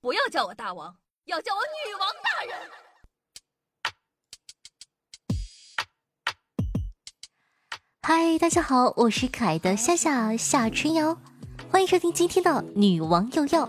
[0.00, 2.70] 不要叫我大王，要叫我女王大人。
[8.02, 11.16] 嗨，大家好，我是可爱的夏夏夏春瑶，
[11.70, 13.68] 欢迎收听今天的女王又要。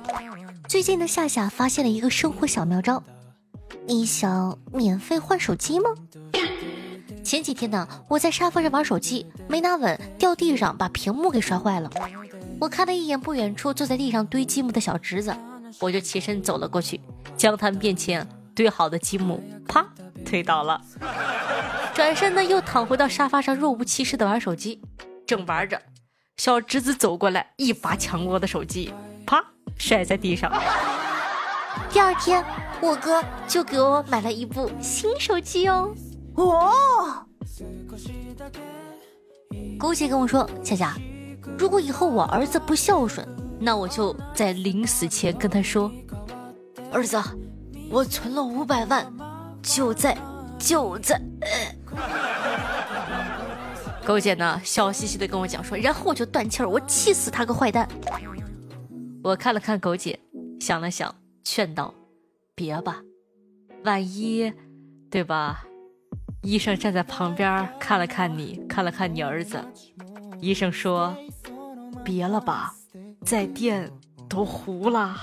[0.67, 3.01] 最近的夏夏发现了一个生活小妙招，
[3.87, 5.89] 你想免费换手机吗？
[7.23, 11.89] 前几天呢，我在沙发上玩手机，没拿稳，掉地上，把屏幕给摔坏了。
[12.59, 15.35] 我看了一眼不远处坐在地上堆积木的小侄子，
[15.79, 16.99] 我就起身走了过去，
[17.35, 19.85] 将他面前堆好的积木啪
[20.25, 20.81] 推倒了。
[21.93, 24.81] 转身呢，又躺回到沙发上，若无其事的玩手机。
[25.25, 25.81] 正玩着，
[26.37, 28.93] 小侄子走过来，一把抢过我的手机，
[29.25, 29.43] 啪
[29.77, 30.51] 摔在地上。
[31.89, 32.43] 第二天，
[32.81, 35.95] 我哥就给我买了一部新手机哦。
[36.35, 37.25] 哦，
[39.79, 40.95] 姑姐跟我说：“夏夏，
[41.57, 43.25] 如果以后我儿子不孝顺，
[43.59, 45.91] 那我就在临死前跟他说，
[46.91, 47.17] 儿子，
[47.89, 49.05] 我存了五百万，
[49.61, 50.17] 就在
[50.59, 51.21] 就在。”
[54.05, 57.89] 狗姐呢，笑嘻嘻的跟我讲说，然后我就断气儿，我气死他个坏蛋。
[59.23, 60.19] 我看了看狗姐，
[60.59, 61.91] 想了想，劝道
[62.53, 63.01] ：“别吧，
[63.83, 64.53] 万一，
[65.09, 65.63] 对吧？”
[66.43, 69.59] 医生站在旁边看了看你，看了看你儿子。
[70.39, 71.17] 医生说
[72.05, 72.75] ：“别了吧，
[73.25, 73.91] 在电
[74.29, 75.15] 都糊了。”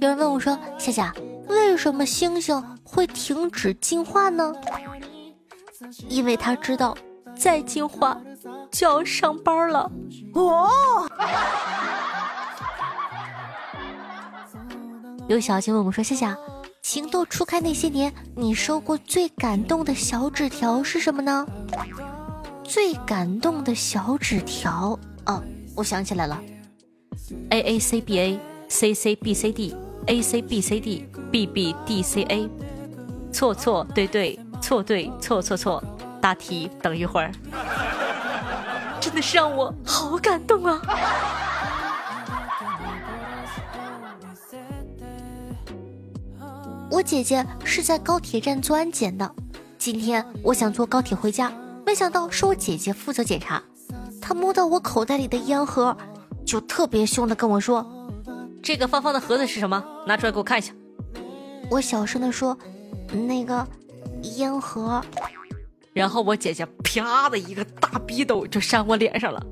[0.00, 1.12] 有人问我说：“夏夏，
[1.48, 4.52] 为什么星星会停止进化呢？”
[6.08, 6.96] 因为他知道
[7.36, 8.20] 再进化
[8.70, 9.90] 就要上班了。
[10.34, 10.68] 哦。
[15.28, 16.36] 有小姐问我说：“夏夏，
[16.80, 21.46] 情窦初开那些年，你收过最感动的小纸条是什么呢？”
[22.68, 25.42] 最感动的小纸条，哦，
[25.74, 26.38] 我想起来了
[27.48, 28.38] ，A A C B A
[28.68, 29.74] C C B C D。
[30.06, 32.48] A C B C D B B D C A，
[33.30, 35.84] 错错对对错对错错错，
[36.18, 37.30] 答题等一会儿，
[38.98, 40.80] 真的是让我好感动啊！
[46.90, 49.30] 我姐姐是在高铁站做安检的，
[49.76, 51.52] 今天我想坐高铁回家，
[51.88, 53.62] 没想到是我姐姐负责检查，
[54.20, 55.96] 她摸到我口袋里的烟盒，
[56.44, 57.82] 就特别凶的跟我说。
[58.62, 59.82] 这个方方的盒子是什么？
[60.06, 60.70] 拿出来给我看一下。
[61.70, 62.54] 我小声的说
[63.26, 63.66] ：“那个
[64.36, 65.02] 烟盒。”
[65.94, 69.42] 然后我姐姐啪的一个大逼斗就扇我脸上了。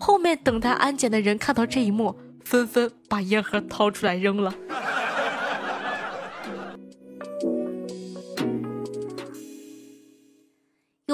[0.00, 4.54] 后面等待安检的人看到这一幕，纷纷把烟盒掏出来扔了。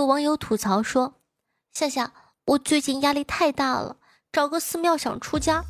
[0.05, 1.15] 网友吐槽说
[1.73, 2.13] ：“夏夏，
[2.47, 3.97] 我最近压力太大了，
[4.33, 5.65] 找个寺庙想出家，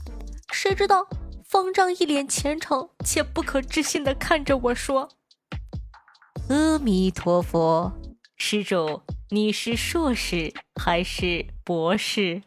[0.52, 1.06] 谁知道？”
[1.48, 5.08] 方丈一脸虔诚且不可置信的看着我说
[6.50, 7.92] ：“阿弥陀佛，
[8.36, 12.42] 施主，你是硕士还是博士？”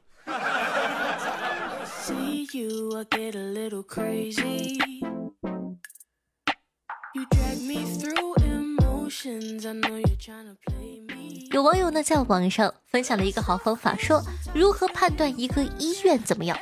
[11.51, 14.22] 有网友呢在网上分享了一个好方法，说
[14.53, 16.57] 如何判断一个医院怎么样？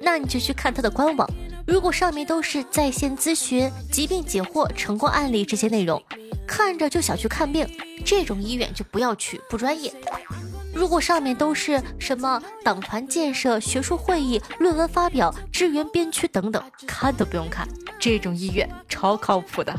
[0.00, 1.28] 那你就去看他的官网。
[1.66, 6.02] 如果上面都是在线咨询、疾病解惑、成功案例这些内容，
[6.46, 7.68] 看着就想去看病，
[8.04, 9.92] 这种医院就不要去，不专业。
[10.74, 17.68] 如果上面都是什么党团建设、学术会议、论文发表、支援边区等等，看都不用看，
[18.00, 19.72] 这种医院超靠谱的。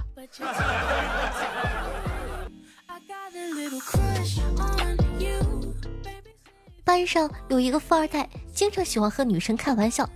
[6.85, 10.07] 班上有一个富二代，经常喜欢和女生开玩笑。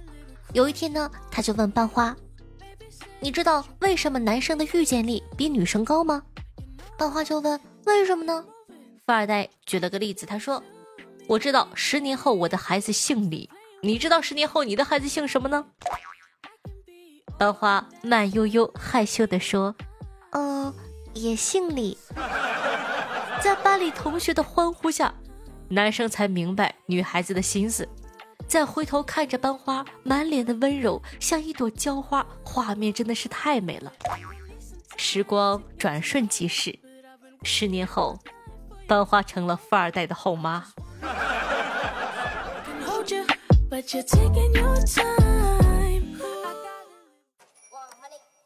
[0.54, 2.16] 有一天呢，他就问班花
[3.20, 6.24] ：“你知道为什么男生的预见力比女生高吗？”
[6.98, 8.44] 班花就问：“为什么呢？”
[9.06, 10.62] 富二代举了个例子，他说
[11.28, 13.50] ：“我知道十年后我的孩子姓李，
[13.82, 15.66] 你知道十年后你的孩子姓什么呢？”
[17.38, 19.74] 班花慢悠悠、害羞地说
[20.32, 20.74] ：“嗯，
[21.14, 21.98] 也姓李。”
[23.42, 25.14] 在班里同学的欢呼下，
[25.70, 27.88] 男生才明白女孩子的心思。
[28.48, 33.92] 再回头看着班花满脸的温柔，像一朵娇花，画面真的是太美了。
[34.96, 36.80] 时光转瞬即逝，
[37.44, 38.18] 十年后，
[38.88, 40.66] 班花成了富二代的后妈。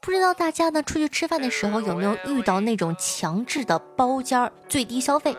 [0.01, 5.35] 不知道大家呢出去吃饭的时候有没有遇到那种强制的包间最低消费？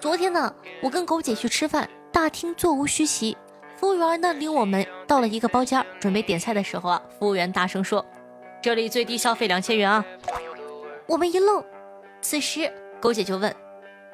[0.00, 3.36] 昨天呢，我跟狗姐去吃饭，大厅座无虚席。
[3.76, 8.04] 服务员呢领我们到了一个包间，准备点菜的时候啊，服务员大声说
[8.62, 10.02] ：“这里最低消费两千元啊！”
[11.06, 11.62] 我们一愣，
[12.22, 13.54] 此时狗姐就问：“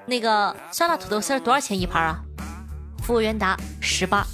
[0.06, 2.18] 那个酸辣土豆丝多少钱一盘啊？”
[3.04, 4.26] 服务员答：“十八。”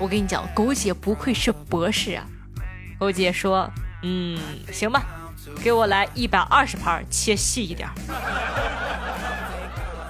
[0.00, 2.26] 我跟你讲，狗姐不愧是博士啊！
[2.98, 3.70] 狗姐说
[4.02, 4.40] ：“嗯，
[4.72, 5.04] 行吧，
[5.62, 7.86] 给我来一百二十盘，切细一点。”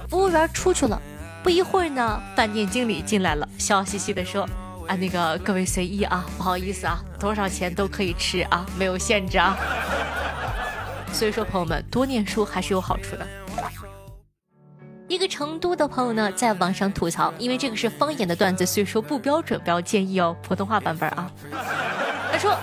[0.09, 1.01] 服务员出去了。
[1.43, 4.49] 不一会儿呢，饭店经理进来了，笑嘻嘻的说
[4.87, 9.55] ：“啊，那个各位随意啊，不好意思啊，多少钱都可以吃啊，没有限制啊。
[11.13, 13.27] ”所以说，朋友们多念书还是有好处的。
[15.07, 21.31] 一个成都的朋友呢，在网上吐槽，因为这个是方言的段子，所以说不标准，不要介意哦，普通话版本啊。
[22.31, 22.57] 他说，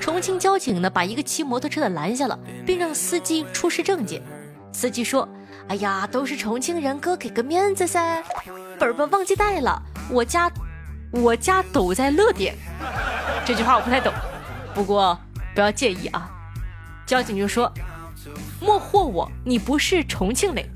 [0.00, 4.22] 重庆交警呢，把一个骑摩托车的拦下了，并让司机出示证件。
[4.72, 5.28] 司机说。
[5.68, 8.22] 哎呀，都是重庆人，哥给个面子噻。
[8.78, 9.80] 本本忘记带了，
[10.10, 10.50] 我家
[11.10, 12.54] 我家都在乐点。
[13.44, 14.12] 这句话我不太懂，
[14.74, 15.18] 不过
[15.54, 16.28] 不要介意啊。
[17.06, 17.72] 交警就说
[18.60, 20.68] ：“莫惑我，你不是重庆嘞。”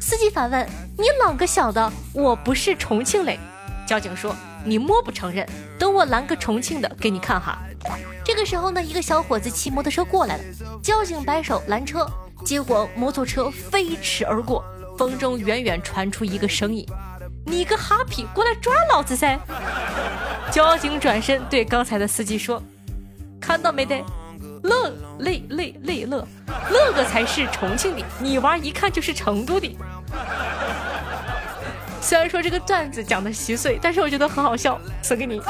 [0.00, 0.66] 司机反问
[0.98, 3.38] ：“你啷个晓得我不是重庆嘞？”
[3.86, 4.34] 交警说
[4.64, 5.48] ：“你莫不承认，
[5.78, 7.58] 等我拦个重庆的给你看哈。”
[8.24, 10.44] 这个时候呢，一个小伙子骑摩托车过来了，
[10.82, 12.06] 交警摆手拦车。
[12.44, 14.64] 结果摩托车飞驰而过，
[14.96, 16.86] 风中远远传出一个声音
[17.46, 19.38] ：“你个哈皮，过来抓老子噻！”
[20.50, 22.62] 交警转身对刚才的司机说
[23.40, 24.02] ：“看到没得？
[24.62, 26.26] 乐乐乐乐乐，
[26.70, 29.76] 那个才是重庆的，你娃一看就是成都的。”
[32.00, 35.40] 虽然说这个段子讲的稀碎，但是我觉得很好笑，送给你。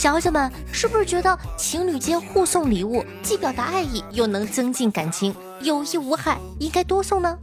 [0.00, 7.36] 小姐们，是不是觉得情侣间互送礼物，既表达爱意，又能增进感情，有益无害，应该多送呢？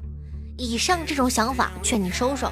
[0.58, 2.52] 以上这种想法，劝你收收。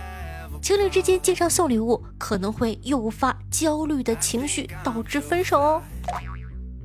[0.62, 5.81] 情侣之间经常送礼物，可能会诱发焦虑的情绪，导致分手哦。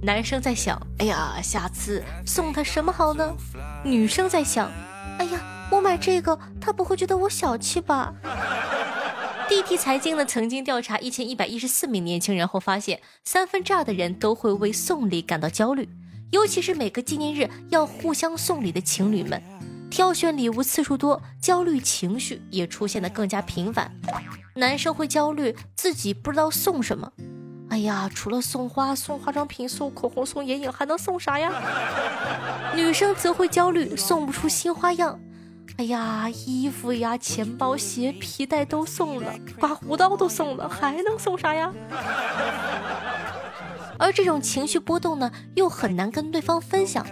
[0.00, 3.34] 男生在想，哎呀，下次送他什么好呢？
[3.84, 4.72] 女生在想，
[5.18, 5.38] 哎呀，
[5.70, 8.14] 我买这个，他不会觉得我小气吧
[9.50, 15.88] ？D T 财经呢曾经调查一千一百一十四名年轻人后发现，三分之二的人都会为送礼感到焦虑，
[16.30, 19.42] 尤其是每个纪念日要互相送礼的情侣们，
[19.90, 23.92] 挑选礼物次数多，焦虑情绪也出现的更加频繁。
[24.54, 27.12] 男生会焦虑自己不知道送什么，
[27.70, 31.50] 哎呀，除了送花、送化妆品、送口红、送眼影，还能送啥呀？
[32.76, 35.18] 女生则会焦虑送不出新花样。
[35.76, 41.72] 哎呀，衣服呀、钱包、鞋、皮带都送了，刮胡刀都送了，还能送啥呀？
[43.98, 47.06] 而这种情绪波动呢，又很难跟对方分享，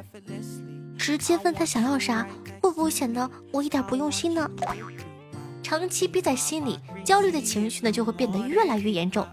[0.98, 2.26] 直接问他想要啥，
[2.60, 4.50] 会不会显得我一点不用心呢？
[5.62, 9.26] 长期憋在心里，焦虑的情绪呢，就会变得越来越严重，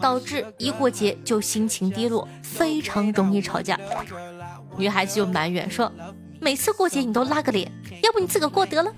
[0.00, 3.78] 导致一过节就心情低落，非常容易吵架。
[4.76, 5.92] 女孩子就埋怨说。
[6.42, 7.70] 每次过节你都拉个脸，
[8.02, 8.92] 要不你自个过得了。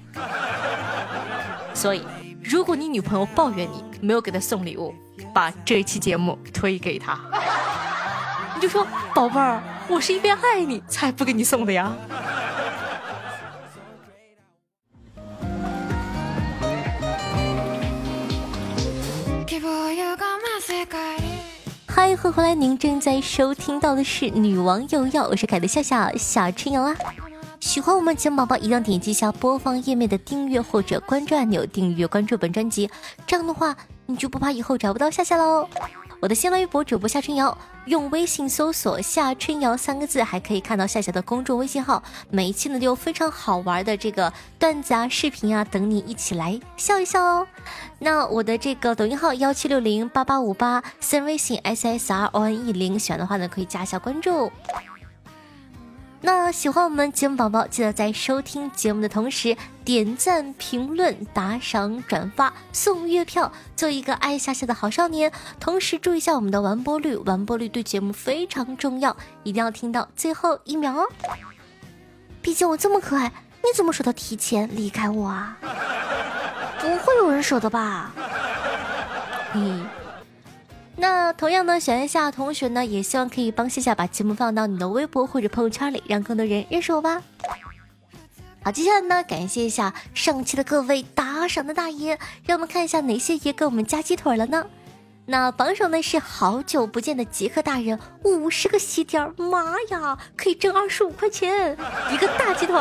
[1.74, 2.02] 所以，
[2.42, 4.94] 如果你女朋友抱怨你没有给她送礼物，
[5.34, 7.20] 把这一期节目推给她，
[8.54, 11.94] 你就说：“宝贝儿，我是因为爱你才不给你送的呀。”
[21.86, 22.54] 嗨，欢迎回来！
[22.54, 26.94] 您正在收听到的是《女王又要》，我是凯的笑笑小春瑶啊。
[27.64, 32.90] 喜欢我们节目宝宝，一定要点击一下播放页面的订阅或者关注按钮，订阅关注本专辑。
[33.26, 35.66] 这样的话，你就不怕以后找不到夏夏喽。
[36.20, 37.56] 我的新浪微博主播夏春瑶，
[37.86, 42.02] 用微信搜索“夏春瑶”三个字，还可以看到夏夏的公众微信号。
[42.28, 47.46] 每一期呢都有非常好玩的这个段子啊、视频啊，等你一起来笑一笑哦。
[47.98, 54.52] 那我的这个抖音号幺七六零八八五八，私人微信 s s r o n e 零，喜欢的话呢可以加一下关注。
[56.26, 59.54] 那喜欢我们节目宝宝，记得在收听节目的同时
[59.84, 65.30] 点赞、评论、打赏、转发、送月票，做一个爱夏夏的好少年。
[65.60, 71.06] 同时注意一下我们的完播率，完播率对节目非常重要，一定要听到最后一秒哦。
[72.40, 75.58] 毕竟我这么可爱，你怎么舍得提前离开我啊？
[76.80, 78.10] 不会有人舍得吧？
[79.52, 79.86] 嗯。
[80.96, 87.22] 那同样呢，小夏同学呢，也希望可以帮夏夏把节目放到你的微博或者朋友圈里，让更多人认识我吧。
[88.62, 94.64] 好，接下来呢，感谢一下上期的各位打赏的大爷，让我们看一下哪些爷给我们加鸡腿了呢？
[95.26, 101.76] 那榜首呢是好久不见的杰克大人，五十个喜点，妈呀，可以挣二十五块钱
[102.12, 102.76] 一个大鸡腿。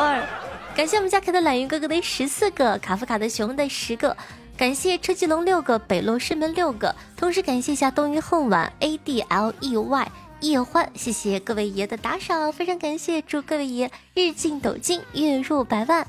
[0.76, 4.16] 感谢我们家凯的懒云哥哥的十四个，卡夫卡的熊的十个。
[4.56, 16.06] 感谢车继龙六个，北落师门六个，同时感谢一下冬云恨晚 A D L E Y 叶欢，谢谢各位爷的打赏，非常感谢，祝各位爷日进斗金，月入百万。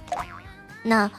[0.84, 1.10] 那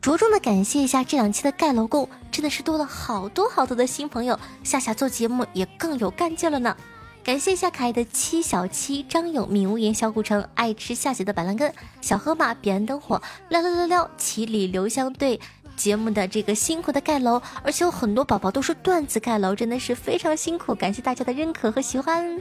[0.00, 6.76] 着重的感谢一下这两期的盖楼工，真的是多了好多好多的新朋友，夏夏做节目也更有干劲了呢。
[7.24, 15.40] 感谢一下可爱的七小七、张勇、米无言、小古城、爱吃下雪的板蓝根、小河马、彼岸灯火、撩撩撩撩、七里留香对
[15.76, 22.40] 节目的这个辛苦的盖楼，而且有很多宝宝都是段子盖楼，真的是非常辛苦，感谢大家的认可和喜欢。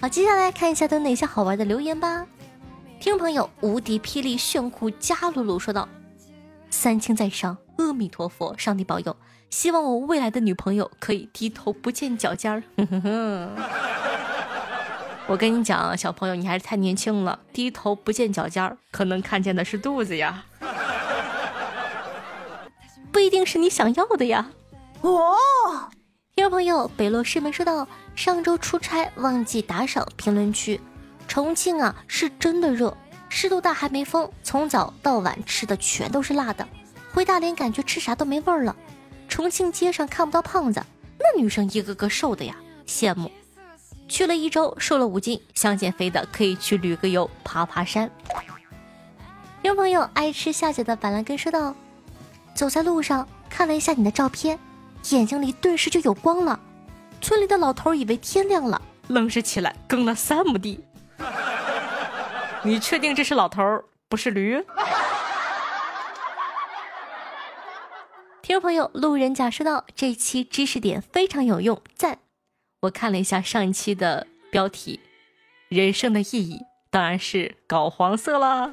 [0.00, 2.26] 好，接下来看一下都有哪些好玩的留言吧。
[3.00, 5.88] 听众朋友，无敌霹雳炫酷加鲁鲁说道
[6.70, 9.16] ：“三清在上，阿弥陀佛，上帝保佑。”
[9.50, 12.62] 希望我未来的女朋友可以低头不见脚尖儿。
[15.26, 20.44] 我跟你讲，小朋友，你还是太年轻了，低头不见脚尖儿，可能看见的是肚子呀，
[23.12, 24.50] 不一定是你想要的呀。
[25.00, 25.36] 哦，
[26.34, 30.80] 听众朋友，北洛师门说道：上周出差忘记打赏评论区。
[31.26, 32.96] 重庆啊，是真的热，
[33.28, 36.66] 湿度大还没风，从早到晚吃的全都是辣的。
[37.12, 38.74] 回大连感觉吃啥都没味儿了。
[39.28, 40.82] 重庆街上看不到胖子，
[41.18, 43.30] 那女生一个个瘦的呀，羡慕。
[44.08, 48.10] 去了一周，瘦了五斤，想减肥的可以去旅个游，爬爬山。
[49.60, 51.74] 听众朋友爱吃夏姐的板蓝根说道
[52.58, 54.58] ：“走在路上看了一下你的照片，
[55.10, 56.58] 眼睛里顿时就有光了。
[57.20, 60.84] 村里的老头以为天亮了，愣是起来耕了三亩地。
[62.64, 63.62] 你确定这是老头，
[64.08, 64.60] 不是驴？”
[68.42, 72.18] 听众朋友，路人甲说道：“这期知识点非常有用，赞！
[72.80, 74.98] 我看了一下上一期的标题，
[75.68, 78.72] 人生的意义当然是搞黄色啦。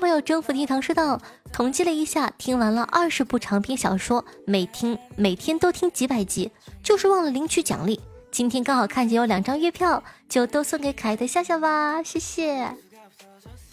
[0.00, 1.20] 朋友，征服天堂说道
[1.52, 6.50] ：“统计了一下，听完了二十部长篇小说，每听每天都听几百集，
[6.82, 8.00] 就是忘了领取奖励。
[8.30, 12.74] 今天刚好看见有两张月票，就都送给可爱的笑笑吧，谢谢。”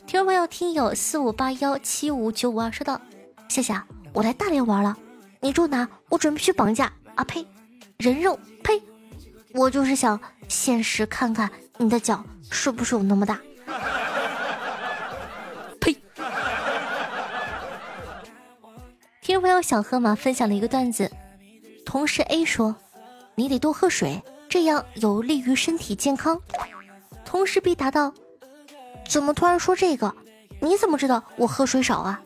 [0.06, 3.00] 听众朋友，听友四五八幺七五九五二说道
[3.50, 4.98] ：“夏夏，我来大连玩了，
[5.40, 5.88] 你住哪？
[6.10, 7.24] 我准备去绑架啊！
[7.24, 7.46] 呸，
[7.98, 8.82] 人肉呸！
[9.54, 13.40] 我就是想现实看看你的脚是不是有那么大。
[19.38, 21.12] 众朋友小河马分享了一个段子，
[21.86, 22.76] 同事 A 说
[23.38, 26.42] ：“你得多喝水，这样有利于身体健康。”
[27.24, 28.12] 同事 B 答道。
[29.08, 30.12] 怎么突然说这个？
[30.60, 32.20] 你怎么知道我喝水少啊？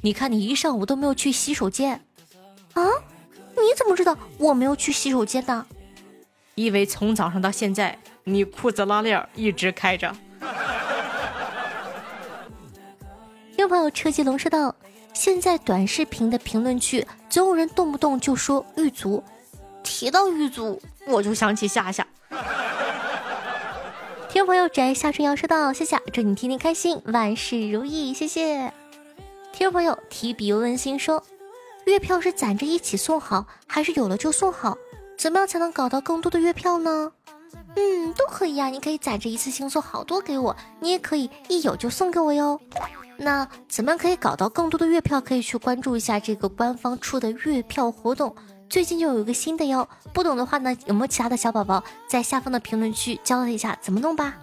[0.00, 2.00] 你看你一上午都没有去洗手间，
[2.74, 2.86] 啊？
[3.56, 5.66] 你怎么知道我没有去洗手间呢？
[6.54, 10.14] 因为从早上到现在，你裤子拉链一直开着。
[13.62, 14.74] 有朋友车继龙说道
[15.14, 19.22] ：“现在短视频的评论区总有人动不动就说狱卒，
[19.84, 22.04] 提到狱卒我就想起夏夏。
[24.28, 28.72] ”听众朋友宅夏春瑶说道：“夏夏，祝你天天开心，万事如意，谢谢。”
[29.52, 31.22] 听众朋友提笔温馨说
[31.86, 34.76] ：“月票是攒着一起送好，还是有了就送好？
[35.16, 37.12] 怎么样才能搞到更多的月票呢？”
[37.76, 42.60] 嗯，都可以呀，你可以攒着一次性送好多给我，你也可以一有就送给我哟。
[43.16, 45.20] 那怎么样可以搞到更多的月票？
[45.20, 48.34] 可以去关注一下这个官方出的月票活动。
[48.68, 54.34] 最近就有一个新的哟，不懂的话呢，有没有其他的小宝宝在下方的评论区教他一下怎么弄吧？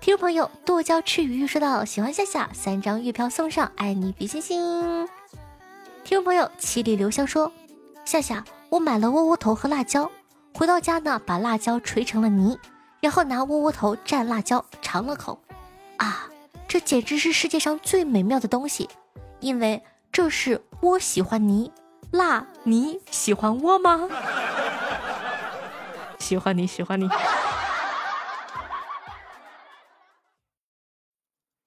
[0.00, 5.08] 听众朋友剁椒吃鱼说到喜欢夏夏，三张月票送上，爱你比心心。
[6.04, 7.52] 听众朋友七里留香说，
[8.04, 10.08] 夏夏，我买了窝窝头和辣椒，
[10.58, 12.58] 回到家呢，把辣椒锤成了泥，
[13.00, 15.40] 然后拿窝窝头蘸辣椒尝了口，
[15.98, 16.28] 啊，
[16.66, 18.90] 这简直是世界上最美妙的东西，
[19.38, 21.70] 因为这是窝喜欢泥。
[22.10, 24.08] 辣，你喜欢我吗？
[26.18, 27.08] 喜欢你，喜欢你。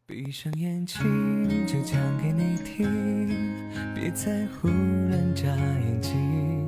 [0.05, 6.60] 闭上眼睛，就讲给你听，别再忽然眨眼睛。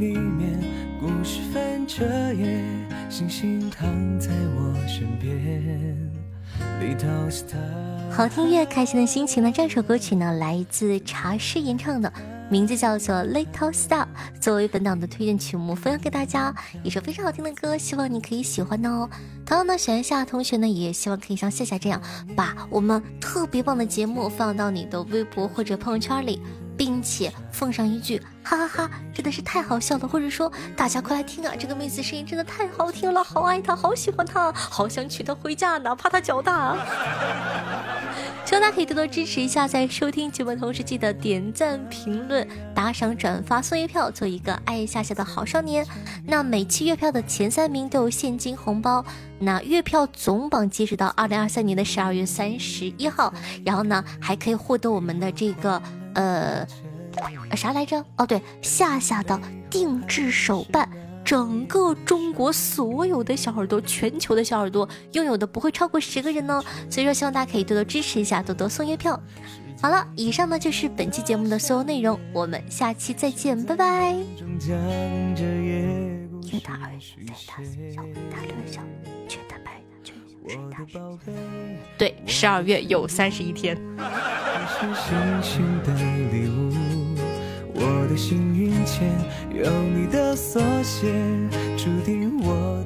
[0.00, 0.58] 里面，
[0.98, 2.64] 故事翻着页，
[3.10, 3.86] 星星躺
[4.18, 6.08] 在我身边。
[8.10, 9.52] 好听越开心的心情呢？
[9.54, 12.10] 这首歌曲呢，来自茶师演唱的，
[12.48, 14.04] 名字叫做《Little Star》，
[14.40, 19.08] 作为本档的推荐曲目分享给大家，一首非常好听的歌，希望你可以喜欢哦。
[19.44, 22.00] 同样呢，喜欢夏同学呢，也希望可以像夏夏这样，
[22.34, 26.40] 把我们特别棒的节目放到你的微博或者朋友圈里。
[26.80, 36.74] 并且奉上一句哈哈哈，真的是太好笑了，或者说大家快来听啊，这个妹子声音真的太好听了，好爱她，好喜欢她，好想娶她回家，哪怕她脚大。
[38.46, 45.86] 希望大家可以多多支持一下，在收听节目的同时，记得点赞、评论、打赏、转发、送月票，做一个爱夏夏的好少年。
[46.24, 49.04] 那每期月票的前三名都有现金红包。
[49.38, 53.32] 那月票总榜截止到二零二三年的十二月三十一号，
[53.66, 55.80] 然后呢，还可以获得我们的这个
[56.14, 56.66] 呃
[57.56, 58.04] 啥来着？
[58.16, 59.38] 哦，对，夏夏的
[59.68, 60.88] 定制手办。
[61.22, 69.20] 整个中国所有的小耳朵，全球的小耳朵拥有的不会超过十个人呢，所以说希望大家可以多多支持一下，多多送月票。
[69.80, 74.16] 好了，以上呢就是本期节目的所有内容，我们下期再见，拜拜。
[81.98, 83.76] 对，十二月有三十一天。
[87.72, 89.08] 我的幸运签
[89.54, 91.12] 有你的缩写，
[91.76, 92.84] 注定我。